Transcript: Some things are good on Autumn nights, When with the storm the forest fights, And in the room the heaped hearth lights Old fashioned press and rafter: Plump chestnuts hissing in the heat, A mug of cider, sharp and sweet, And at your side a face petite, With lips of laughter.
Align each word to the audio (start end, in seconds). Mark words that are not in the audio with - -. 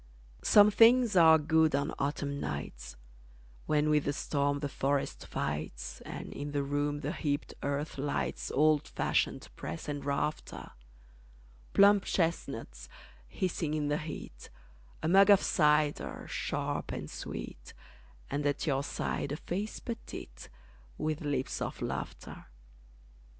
Some 0.41 0.71
things 0.71 1.15
are 1.15 1.37
good 1.37 1.75
on 1.75 1.93
Autumn 1.99 2.39
nights, 2.39 2.95
When 3.67 3.87
with 3.91 4.05
the 4.05 4.13
storm 4.13 4.61
the 4.61 4.67
forest 4.67 5.27
fights, 5.27 6.01
And 6.03 6.33
in 6.33 6.53
the 6.53 6.63
room 6.63 7.01
the 7.01 7.11
heaped 7.11 7.53
hearth 7.61 7.99
lights 7.99 8.49
Old 8.49 8.87
fashioned 8.87 9.47
press 9.55 9.87
and 9.87 10.03
rafter: 10.03 10.71
Plump 11.73 12.05
chestnuts 12.05 12.89
hissing 13.27 13.75
in 13.75 13.89
the 13.89 13.99
heat, 13.99 14.49
A 15.03 15.07
mug 15.07 15.29
of 15.29 15.43
cider, 15.43 16.25
sharp 16.27 16.91
and 16.91 17.07
sweet, 17.07 17.75
And 18.27 18.43
at 18.47 18.65
your 18.65 18.81
side 18.81 19.31
a 19.33 19.37
face 19.37 19.79
petite, 19.79 20.49
With 20.97 21.21
lips 21.21 21.61
of 21.61 21.79
laughter. 21.79 22.47